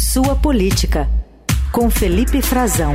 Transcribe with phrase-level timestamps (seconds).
[0.00, 1.06] Sua Política,
[1.70, 2.94] com Felipe Frazão.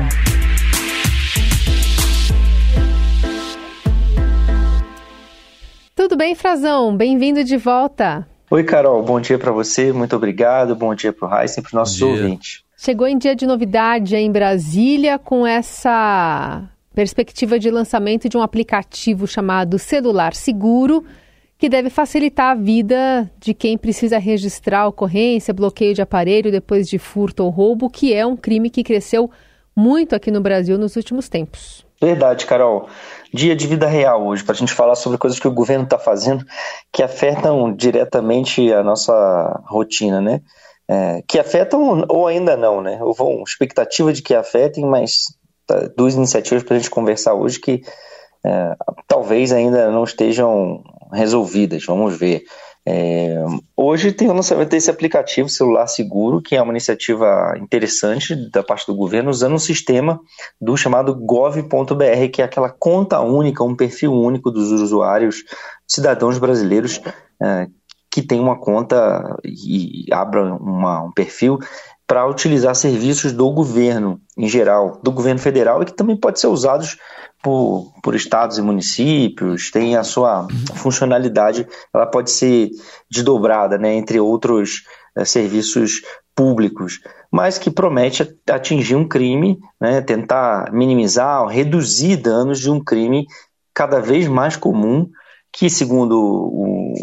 [5.95, 6.97] Tudo bem, Frazão?
[6.97, 8.27] Bem-vindo de volta.
[8.49, 9.03] Oi, Carol.
[9.03, 9.93] Bom dia para você.
[9.93, 10.75] Muito obrigado.
[10.75, 12.63] Bom dia para o Heisen e para os nossos ouvintes.
[12.75, 19.27] Chegou em dia de novidade em Brasília com essa perspectiva de lançamento de um aplicativo
[19.27, 21.05] chamado Celular Seguro
[21.65, 26.99] que deve facilitar a vida de quem precisa registrar ocorrência, bloqueio de aparelho depois de
[26.99, 29.31] furto ou roubo, que é um crime que cresceu
[29.75, 31.83] muito aqui no Brasil nos últimos tempos.
[31.99, 32.87] Verdade, Carol.
[33.33, 35.97] Dia de vida real hoje, para a gente falar sobre coisas que o governo está
[35.97, 36.45] fazendo
[36.93, 40.41] que afetam diretamente a nossa rotina, né?
[40.87, 42.99] É, que afetam ou ainda não, né?
[43.01, 47.59] Houve uma expectativa de que afetem, mas tá, duas iniciativas para a gente conversar hoje
[47.59, 47.81] que
[48.45, 48.75] é,
[49.07, 50.83] talvez ainda não estejam
[51.15, 52.43] resolvidas, vamos ver.
[52.87, 53.43] É,
[53.75, 58.85] hoje tem o lançamento desse aplicativo Celular Seguro, que é uma iniciativa interessante da parte
[58.85, 60.19] do governo, usando um sistema
[60.61, 65.43] do chamado gov.br, que é aquela conta única, um perfil único dos usuários,
[65.87, 67.01] cidadãos brasileiros
[67.41, 67.67] é,
[68.11, 71.59] que tem uma conta e abra uma, um perfil
[72.07, 76.47] para utilizar serviços do governo em geral, do governo federal e que também pode ser
[76.47, 76.97] usados
[77.41, 82.69] por, por estados e municípios, tem a sua funcionalidade, ela pode ser
[83.09, 84.83] desdobrada né, entre outros
[85.15, 86.01] é, serviços
[86.35, 86.99] públicos,
[87.31, 93.25] mas que promete atingir um crime, né, tentar minimizar, reduzir danos de um crime
[93.73, 95.09] cada vez mais comum
[95.57, 96.51] que, segundo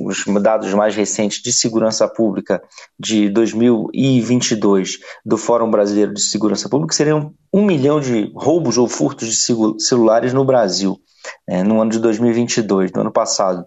[0.05, 2.62] os dados mais recentes de segurança pública
[2.98, 9.27] de 2022 do Fórum Brasileiro de Segurança Pública, seriam um milhão de roubos ou furtos
[9.27, 11.00] de celulares no Brasil,
[11.48, 13.64] é, no ano de 2022, no ano passado.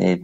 [0.00, 0.18] É,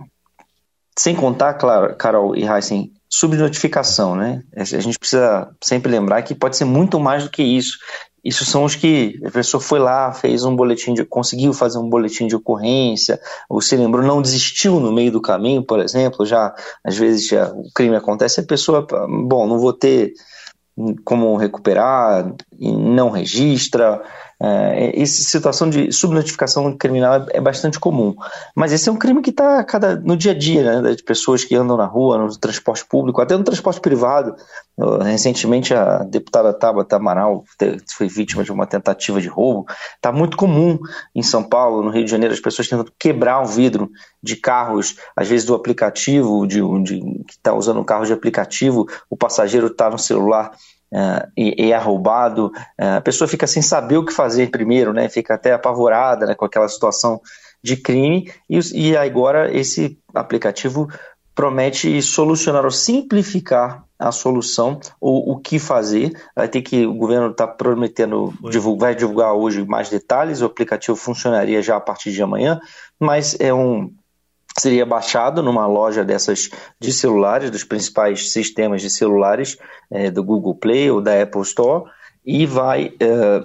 [0.99, 4.43] sem contar, claro, Carol e Heisen, subnotificação, né?
[4.57, 7.79] A gente precisa sempre lembrar que pode ser muito mais do que isso.
[8.25, 11.89] Isso são os que a pessoa foi lá, fez um boletim de, conseguiu fazer um
[11.89, 16.55] boletim de ocorrência, ou se lembrou, não desistiu no meio do caminho, por exemplo, já
[16.85, 18.87] às vezes já, o crime acontece, a pessoa,
[19.27, 20.13] bom, não vou ter
[21.05, 24.01] como recuperar, não registra,
[24.41, 28.15] é, essa situação de subnotificação criminal é, é, bastante comum.
[28.55, 29.67] Mas esse é um crime que está
[30.05, 33.37] no dia a dia, né, de pessoas que andam na rua, no transporte público, até
[33.37, 34.37] no transporte privado.
[35.03, 37.43] Recentemente, a deputada Tabata Amaral
[37.97, 39.67] foi vítima de uma tentativa de roubo.
[39.97, 40.79] Está muito comum
[41.13, 43.91] em São Paulo, no Rio de Janeiro, as pessoas tentando quebrar o vidro
[44.23, 48.87] de carros, às vezes do aplicativo, de, de que está usando um carro de aplicativo,
[49.11, 50.53] o passageiro está no celular
[50.93, 52.47] Uh, e, e, é roubado,
[52.81, 55.09] uh, a pessoa fica sem saber o que fazer primeiro, né?
[55.09, 57.21] Fica até apavorada né, com aquela situação
[57.63, 60.89] de crime, e, e agora esse aplicativo
[61.35, 66.13] promete solucionar ou simplificar a solução ou o que fazer.
[66.35, 70.41] Vai ter que o governo está prometendo divulgar, vai divulgar hoje mais detalhes.
[70.41, 72.61] O aplicativo funcionaria já a partir de amanhã,
[72.99, 73.93] mas é um
[74.59, 79.59] seria baixado numa loja dessas de celulares, dos principais sistemas de celulares
[79.91, 81.85] é, do Google Play ou da Apple Store,
[82.25, 83.43] e vai é,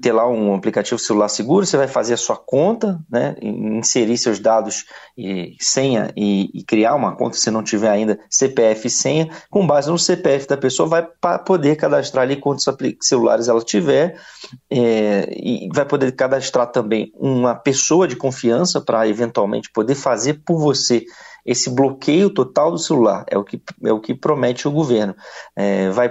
[0.00, 4.40] ter lá um aplicativo celular seguro, você vai fazer a sua conta, né, inserir seus
[4.40, 4.86] dados
[5.16, 9.66] e senha e, e, criar uma conta se não tiver ainda CPF e senha, com
[9.66, 11.06] base no CPF da pessoa vai
[11.44, 12.64] poder cadastrar ali quantos
[13.02, 14.18] celulares ela tiver
[14.70, 20.58] é, e vai poder cadastrar também uma pessoa de confiança para eventualmente poder fazer por
[20.58, 21.04] você
[21.46, 25.14] esse bloqueio total do celular é o que, é o que promete o governo.
[25.54, 26.10] É, vai,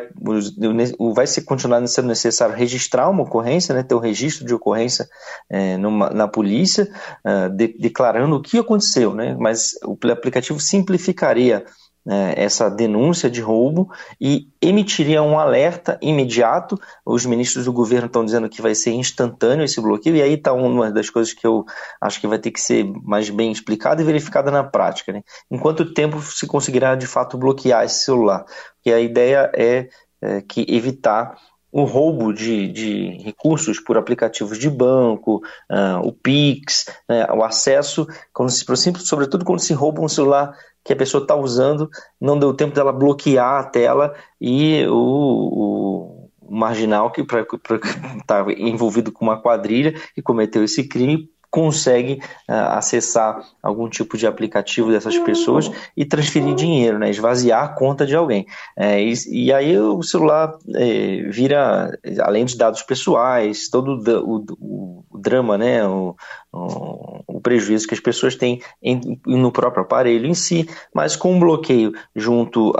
[1.13, 5.07] vai ser continuar sendo necessário registrar uma ocorrência, né, ter o um registro de ocorrência
[5.49, 6.89] é, numa, na polícia,
[7.25, 11.65] uh, de, declarando o que aconteceu, né, mas o aplicativo simplificaria
[12.07, 13.89] essa denúncia de roubo
[14.21, 16.79] e emitiria um alerta imediato.
[17.05, 20.53] Os ministros do governo estão dizendo que vai ser instantâneo esse bloqueio, e aí está
[20.53, 21.65] uma das coisas que eu
[21.99, 25.11] acho que vai ter que ser mais bem explicada e verificada na prática.
[25.11, 25.23] Né?
[25.49, 28.45] Em quanto tempo se conseguirá de fato bloquear esse celular?
[28.75, 29.89] Porque a ideia é,
[30.21, 31.35] é que evitar
[31.75, 38.07] o roubo de, de, recursos por aplicativos de banco, uh, o Pix, né, o acesso,
[38.31, 38.63] quando se,
[38.99, 41.89] sobretudo quando se rouba um celular que a pessoa está usando,
[42.19, 49.25] não deu tempo dela bloquear a tela e o, o marginal que está envolvido com
[49.25, 52.19] uma quadrilha e cometeu esse crime consegue
[52.49, 58.05] uh, acessar algum tipo de aplicativo dessas pessoas e transferir dinheiro, né, esvaziar a conta
[58.05, 58.45] de alguém.
[58.75, 65.05] É, e, e, aí o celular é, vira, além de dados pessoais, todo o, o,
[65.09, 66.17] o drama, né, o,
[66.51, 71.39] o, prejuízo que as pessoas têm em, no próprio aparelho em si, mas com um
[71.39, 72.73] bloqueio junto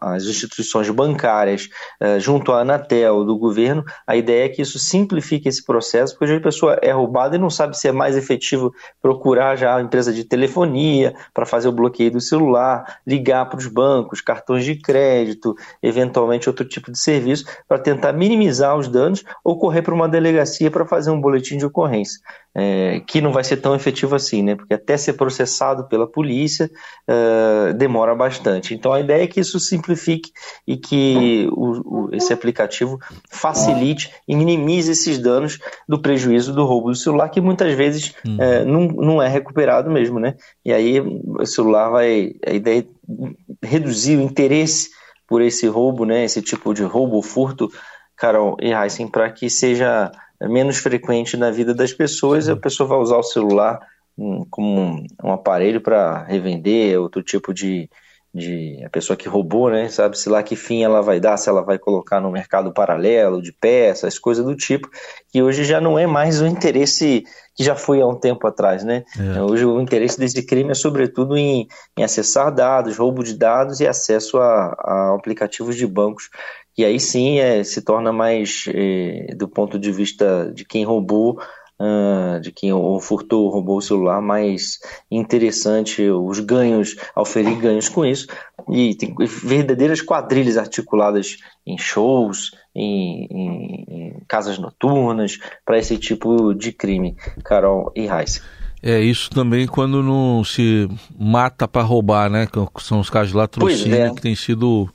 [0.00, 1.68] às instituições bancárias,
[2.02, 6.34] uh, junto à Anatel, do governo, a ideia é que isso simplifique esse processo, porque
[6.34, 10.12] a pessoa é roubada e não sabe se é mais efetivo procurar já a empresa
[10.12, 15.54] de telefonia para fazer o bloqueio do celular, ligar para os bancos, cartões de crédito,
[15.82, 20.70] eventualmente outro tipo de serviço, para tentar minimizar os danos ou correr para uma delegacia
[20.70, 22.20] para fazer um boletim de ocorrência
[22.58, 24.54] é, que não vai ser tão efetivo assim, né?
[24.54, 26.70] Porque até ser processado pela polícia
[27.06, 28.72] uh, demora bastante.
[28.72, 30.30] Então a ideia é que isso simplifique
[30.66, 32.98] e que o, o, esse aplicativo
[33.28, 38.36] facilite e minimize esses danos do prejuízo do roubo do celular, que muitas vezes hum.
[38.40, 40.34] é, não, não é recuperado mesmo, né?
[40.64, 42.32] E aí o celular vai.
[42.46, 44.90] A ideia é reduzir o interesse
[45.26, 46.24] por esse roubo, né?
[46.24, 47.70] Esse tipo de roubo ou furto,
[48.16, 52.98] Carol e Heisen, para que seja menos frequente na vida das pessoas, a pessoa vai
[52.98, 53.80] usar o celular
[54.16, 57.88] hum, como um, um aparelho para revender, outro tipo de,
[58.36, 59.88] de a pessoa que roubou, né?
[59.88, 63.40] Sabe se lá que fim ela vai dar, se ela vai colocar no mercado paralelo
[63.40, 64.88] de peças, coisas do tipo,
[65.32, 67.24] que hoje já não é mais o interesse
[67.54, 69.04] que já foi há um tempo atrás, né?
[69.18, 69.42] É.
[69.42, 71.66] Hoje o interesse desse crime é sobretudo em,
[71.96, 76.28] em acessar dados, roubo de dados e acesso a, a aplicativos de bancos
[76.76, 81.40] e aí sim é, se torna mais, é, do ponto de vista de quem roubou,
[81.80, 84.78] uh, de quem ou furtou, roubou o celular, mais
[85.10, 88.26] interessante os ganhos, oferir ganhos com isso.
[88.70, 89.14] E tem
[89.44, 91.36] verdadeiras quadrilhas articuladas
[91.66, 98.40] em shows, em, em, em casas noturnas, para esse tipo de crime, Carol e Raíssa.
[98.82, 100.88] É isso também quando não se
[101.18, 102.46] mata para roubar, né?
[102.78, 104.14] São os casos de latrocínio é.
[104.14, 104.88] que tem sido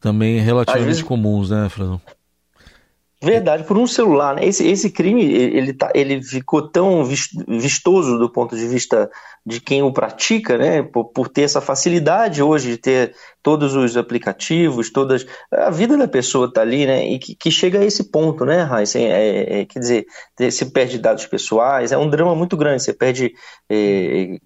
[0.00, 1.02] também relativamente vezes...
[1.02, 2.00] comuns, né, Frazão?
[3.24, 4.34] Verdade, por um celular.
[4.34, 4.44] Né?
[4.44, 9.10] Esse, esse crime ele, tá, ele ficou tão vistoso do ponto de vista
[9.46, 10.82] de quem o pratica, né?
[10.82, 16.08] Por, por ter essa facilidade hoje de ter todos os aplicativos, todas a vida da
[16.08, 17.06] pessoa está ali, né?
[17.06, 18.98] E que, que, chega a esse ponto, né, Raíssa?
[18.98, 20.06] É, é, quer dizer,
[20.40, 22.82] você perde dados pessoais, é um drama muito grande.
[22.82, 23.34] Você perde
[23.68, 24.38] é,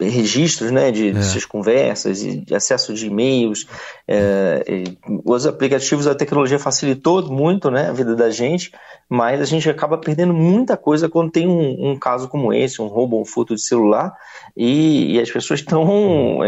[0.00, 1.22] é registros, né, de, de, é.
[1.22, 3.68] suas conversas, de acesso de e-mails.
[4.08, 4.82] É,
[5.24, 8.72] os aplicativos, a tecnologia facilitou muito, né, a vida da gente,
[9.08, 12.88] mas a gente acaba perdendo muita coisa quando tem um, um caso como esse, um
[12.88, 14.12] roubo, um furto de celular,
[14.56, 16.40] e, e as pessoas estão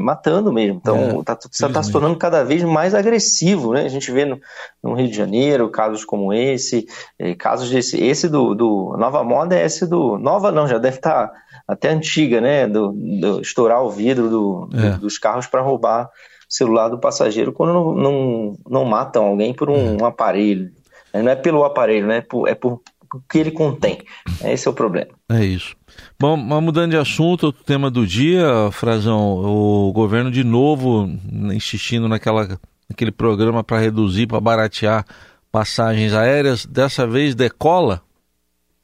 [0.00, 0.78] matando mesmo mesmo.
[0.80, 3.82] Então, está é, tá, tá se tornando cada vez mais agressivo, né?
[3.82, 4.40] A gente vê no,
[4.82, 6.86] no Rio de Janeiro casos como esse,
[7.18, 10.96] eh, casos desse, esse do, do, Nova Moda é esse do, nova não, já deve
[10.96, 11.34] estar tá
[11.66, 12.66] até antiga, né?
[12.66, 14.90] Do, do estourar o vidro do, é.
[14.98, 16.08] dos carros para roubar o
[16.48, 20.08] celular do passageiro quando não, não, não matam alguém por um, um é.
[20.08, 20.70] aparelho.
[21.14, 22.18] Não é pelo aparelho, né?
[22.18, 22.80] É por, é por
[23.28, 24.02] que ele contém.
[24.44, 25.10] Esse é o problema.
[25.30, 25.74] É isso.
[26.18, 31.08] Bom, mas mudando de assunto, o tema do dia, Frazão, o governo de novo
[31.52, 35.04] insistindo naquela, naquele programa para reduzir, para baratear
[35.50, 38.02] passagens aéreas, dessa vez decola?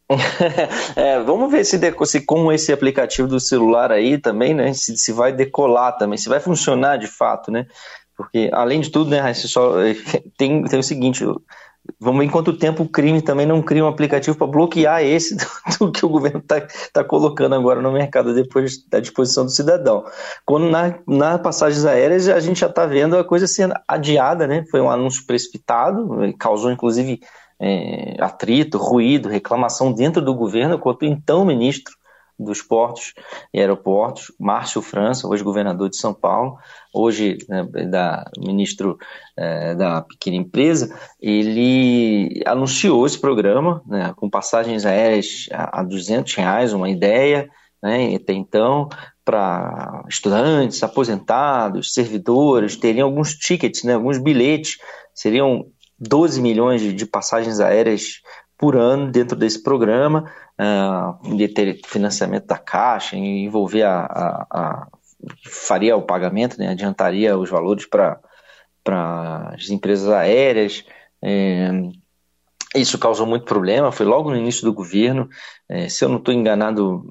[0.97, 5.13] é, vamos ver se, se, com esse aplicativo do celular aí também, né, se, se
[5.13, 7.67] vai decolar também, se vai funcionar de fato, né?
[8.17, 9.75] Porque além de tudo, né, só
[10.37, 11.25] tem, tem o seguinte,
[12.01, 15.35] Vamos ver em quanto tempo o crime também não cria um aplicativo para bloquear esse
[15.37, 15.47] do,
[15.87, 20.05] do, que o governo está tá colocando agora no mercado depois da disposição do cidadão.
[20.45, 24.65] Quando na, na passagens aéreas a gente já está vendo a coisa sendo adiada, né?
[24.71, 27.21] Foi um anúncio precipitado, causou inclusive
[27.61, 31.98] é, atrito, ruído, reclamação dentro do governo, quanto então ministro
[32.39, 33.15] dos portos
[33.53, 36.57] e aeroportos, Márcio França, hoje governador de São Paulo,
[36.95, 38.97] hoje né, da ministro
[39.37, 46.35] é, da pequena empresa, ele anunciou esse programa né, com passagens aéreas a, a 200
[46.35, 47.49] reais, uma ideia,
[47.83, 48.89] né, até então,
[49.25, 54.79] para estudantes, aposentados, servidores, teriam alguns tickets, né, alguns bilhetes,
[55.15, 55.67] seriam
[55.99, 58.21] 12 milhões de, de passagens aéreas
[58.57, 64.89] por ano dentro desse programa, uh, de ter financiamento da Caixa, envolver a, a, a
[65.45, 68.21] faria o pagamento, né, adiantaria os valores para
[69.55, 70.85] as empresas aéreas.
[71.23, 71.71] É,
[72.75, 75.29] isso causou muito problema, foi logo no início do governo.
[75.69, 77.05] É, se eu não estou enganado,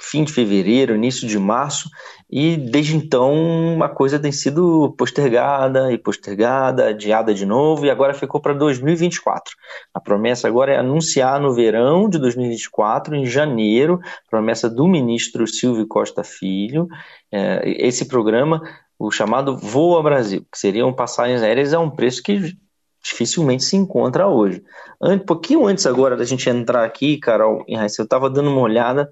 [0.00, 1.88] fim de fevereiro, início de março,
[2.30, 8.14] e desde então a coisa tem sido postergada e postergada, adiada de novo, e agora
[8.14, 9.54] ficou para 2024.
[9.94, 13.98] A promessa agora é anunciar no verão de 2024, em janeiro,
[14.30, 16.86] promessa do ministro Silvio Costa Filho,
[17.32, 18.62] é, esse programa,
[18.98, 22.56] o chamado Voa Brasil, que seriam passagens aéreas a um preço que
[23.02, 24.62] dificilmente se encontra hoje.
[25.00, 29.10] Um pouquinho antes agora da gente entrar aqui, Carol, eu estava dando uma olhada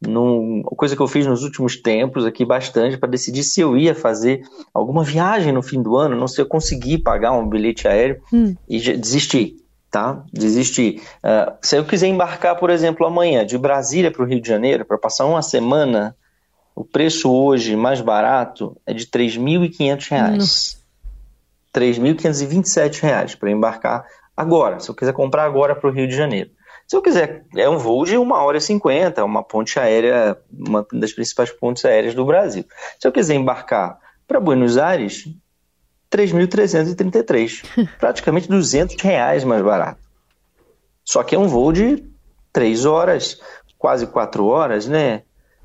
[0.00, 3.94] numa coisa que eu fiz nos últimos tempos aqui bastante para decidir se eu ia
[3.94, 4.42] fazer
[4.72, 8.56] alguma viagem no fim do ano, não sei, eu consegui pagar um bilhete aéreo hum.
[8.68, 9.56] e desisti,
[9.90, 10.24] tá?
[10.32, 11.02] Desisti.
[11.18, 14.86] Uh, se eu quiser embarcar, por exemplo, amanhã de Brasília para o Rio de Janeiro
[14.86, 16.16] para passar uma semana,
[16.74, 20.76] o preço hoje mais barato é de R$ 3.500.
[21.74, 24.04] R$ 3.527 para embarcar
[24.36, 26.50] agora, se eu quiser comprar agora para o Rio de Janeiro.
[26.90, 30.84] Se eu quiser, é um voo de 1 hora e 50, uma ponte aérea, uma
[30.92, 32.64] das principais pontes aéreas do Brasil.
[32.98, 35.28] Se eu quiser embarcar para Buenos Aires,
[36.10, 40.00] 3.333, praticamente 200 reais mais barato.
[41.04, 42.02] Só que é um voo de
[42.52, 43.40] 3 horas,
[43.78, 45.22] quase 4 horas, né?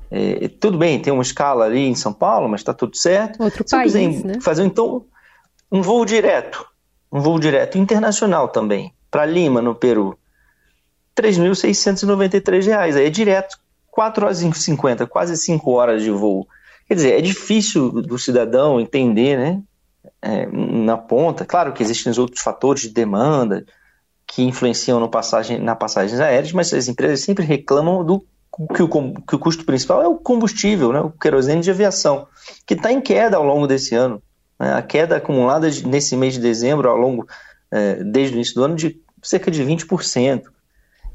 [0.08, 3.42] É, tudo bem, tem uma escala ali em São Paulo, mas está tudo certo.
[3.42, 4.40] Outro Se país, eu quiser né?
[4.40, 5.04] fazer então
[5.72, 6.64] um voo direto,
[7.10, 10.16] um voo direto internacional também, para Lima, no Peru,
[11.16, 12.76] R$ 3.693.
[12.76, 13.58] Aí é direto,
[13.90, 16.46] 4 horas e 50, quase 5 horas de voo.
[16.86, 19.62] Quer dizer, é difícil do cidadão entender, né?
[20.22, 21.44] É, na ponta.
[21.44, 23.64] Claro que existem outros fatores de demanda
[24.26, 28.24] que influenciam no passagem, na passagens aéreas, mas as empresas sempre reclamam do
[28.74, 31.00] que o, que o custo principal é o combustível, né?
[31.00, 32.26] o querosene de aviação,
[32.64, 34.22] que está em queda ao longo desse ano.
[34.58, 34.72] Né?
[34.72, 37.26] A queda acumulada nesse mês de dezembro, ao longo,
[37.70, 40.44] é, desde o início do ano, de cerca de 20%.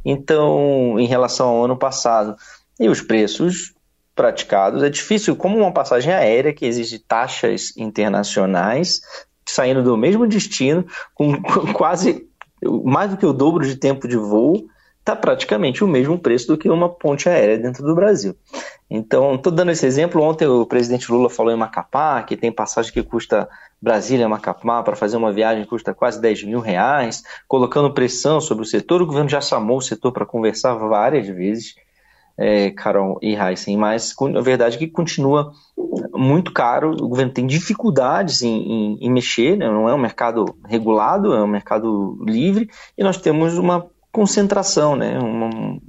[0.03, 2.36] Então, em relação ao ano passado.
[2.79, 3.74] E os preços
[4.15, 9.01] praticados, é difícil, como uma passagem aérea que exige taxas internacionais,
[9.48, 11.41] saindo do mesmo destino, com,
[11.74, 12.27] quase
[12.84, 14.67] mais do que o dobro de tempo de voo,
[15.00, 18.36] está praticamente o mesmo preço do que uma ponte aérea dentro do Brasil.
[18.89, 20.22] Então, estou dando esse exemplo.
[20.22, 23.50] Ontem o presidente Lula falou em Macapá, que tem passagem que custa
[23.81, 28.67] Brasília Macapá para fazer uma viagem custa quase 10 mil reais, colocando pressão sobre o
[28.67, 29.01] setor.
[29.01, 31.75] O governo já chamou o setor para conversar várias vezes,
[32.38, 35.51] é, Carol e Heisen, mas a verdade é que continua
[36.13, 36.91] muito caro.
[36.91, 39.67] O governo tem dificuldades em, em, em mexer, né?
[39.67, 45.17] não é um mercado regulado, é um mercado livre, e nós temos uma concentração, né?
[45.17, 45.79] uma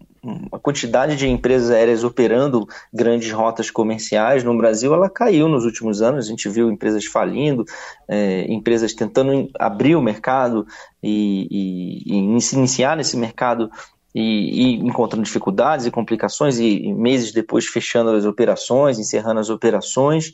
[0.63, 6.25] quantidade de empresas aéreas operando grandes rotas comerciais no Brasil, ela caiu nos últimos anos.
[6.25, 7.65] A gente viu empresas falindo,
[8.09, 10.67] é, empresas tentando abrir o mercado
[11.03, 13.71] e, e, e iniciar nesse mercado
[14.15, 20.33] e, e, encontrando dificuldades e complicações e, meses depois fechando as operações, encerrando as operações.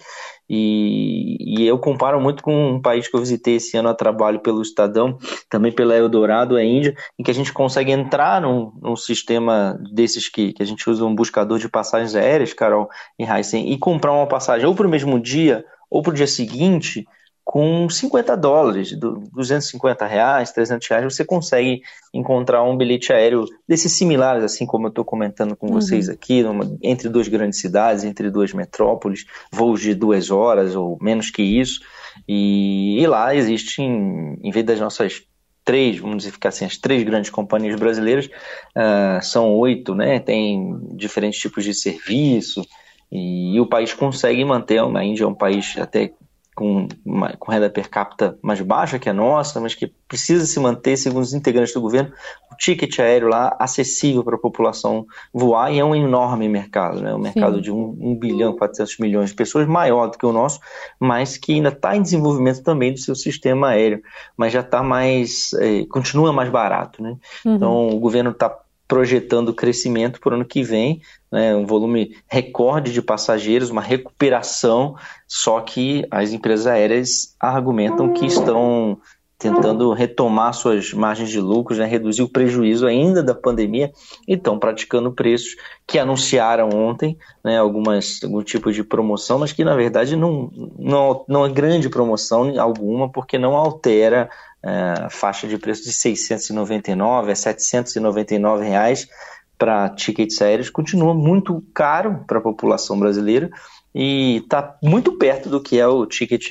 [0.49, 4.41] E, e, eu comparo muito com um país que eu visitei esse ano a trabalho
[4.41, 5.19] pelo Estadão,
[5.49, 10.29] também pela Eldorado, a Índia, em que a gente consegue entrar num, num sistema desses
[10.29, 14.13] que, que a gente usa um buscador de passagens aéreas, Carol e Heisen, e comprar
[14.13, 17.07] uma passagem ou para o mesmo dia ou para o dia seguinte
[17.49, 21.81] com 50 dólares, 250 reais, 300 reais, você consegue
[22.13, 25.73] encontrar um bilhete aéreo desses similares, assim como eu estou comentando com uhum.
[25.73, 30.99] vocês aqui, numa, entre duas grandes cidades, entre duas metrópoles, voos de duas horas ou
[31.01, 31.81] menos que isso,
[32.29, 35.23] e, e lá existem, em vez das nossas
[35.65, 41.41] três, vamos dizer assim, as três grandes companhias brasileiras, uh, são oito, né, tem diferentes
[41.41, 42.63] tipos de serviço,
[43.11, 46.13] e, e o país consegue manter, a Índia é um país até
[46.59, 50.59] com, uma, com renda per capita mais baixa que a nossa, mas que precisa se
[50.59, 52.13] manter, segundo os integrantes do governo,
[52.51, 57.15] o ticket aéreo lá acessível para a população voar e é um enorme mercado, né?
[57.15, 57.61] um mercado Sim.
[57.61, 60.59] de 1, 1 bilhão 400 milhões de pessoas, maior do que o nosso,
[60.99, 64.03] mas que ainda está em desenvolvimento também do seu sistema aéreo,
[64.37, 67.01] mas já está mais, é, continua mais barato.
[67.01, 67.15] Né?
[67.45, 67.55] Uhum.
[67.55, 68.53] Então o governo está
[68.89, 74.97] projetando crescimento para o ano que vem, né, um volume recorde de passageiros, uma recuperação,
[75.27, 78.99] só que as empresas aéreas argumentam que estão
[79.39, 83.93] tentando retomar suas margens de lucros, né, reduzir o prejuízo ainda da pandemia
[84.27, 85.55] e estão praticando preços
[85.87, 91.25] que anunciaram ontem, né, algumas, algum tipo de promoção, mas que na verdade não, não,
[91.29, 94.29] não é grande promoção alguma, porque não altera
[94.69, 99.09] é, faixa de preço de 699 a 799 reais
[99.57, 103.51] para tickets aéreos continua muito caro para a população brasileira
[103.95, 106.51] e está muito perto do que é o ticket,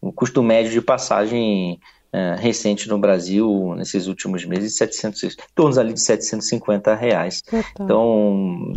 [0.00, 1.80] o custo médio de passagem
[2.12, 7.42] é, recente no Brasil nesses últimos meses, 700, tornos ali de 750 reais.
[7.80, 8.72] Então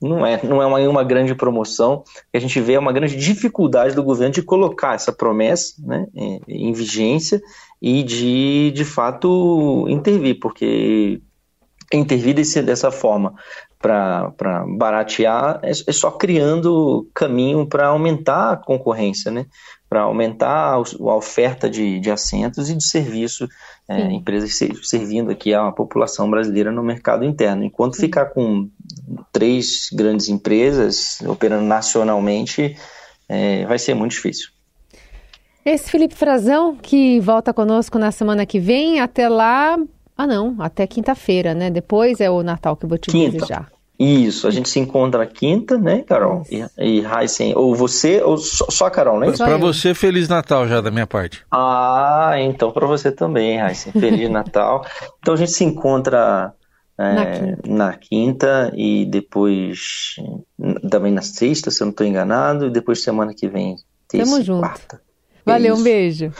[0.00, 2.04] não é, não é uma, uma grande promoção.
[2.32, 6.72] A gente vê uma grande dificuldade do governo de colocar essa promessa né, em, em
[6.72, 7.40] vigência
[7.80, 11.20] e de, de fato, intervir, porque
[11.92, 13.34] intervir desse, dessa forma
[13.78, 19.46] para baratear é, é, só criando caminho para aumentar a concorrência, né?
[19.88, 23.48] para aumentar a oferta de, de assentos e de serviço,
[23.88, 27.62] é, empresas servindo aqui a população brasileira no mercado interno.
[27.62, 28.02] Enquanto Sim.
[28.02, 28.68] ficar com
[29.32, 32.76] três grandes empresas operando nacionalmente,
[33.28, 34.55] é, vai ser muito difícil.
[35.66, 39.76] Esse Felipe Frazão, que volta conosco na semana que vem, até lá.
[40.16, 41.70] Ah, não, até quinta-feira, né?
[41.70, 43.32] Depois é o Natal que eu vou te Quinta.
[43.32, 43.72] desejar.
[43.98, 46.42] Isso, a gente se encontra na quinta, né, Carol?
[46.48, 46.70] Isso.
[46.78, 49.32] E, e Heisen, ou você, ou só, só a Carol, né?
[49.32, 51.44] Para você, Feliz Natal já da minha parte.
[51.50, 53.92] Ah, então para você também, Heisen.
[53.92, 54.86] Feliz Natal.
[55.18, 56.52] Então a gente se encontra
[56.96, 57.58] é, na, quinta.
[57.66, 58.72] na, quinta.
[58.76, 60.14] e depois
[60.88, 63.74] também na sexta, se eu não estou enganado, e depois semana que vem.
[64.06, 64.60] Terça, Tamo junto.
[64.60, 65.05] Quarta.
[65.46, 66.32] Valeu, um beijo.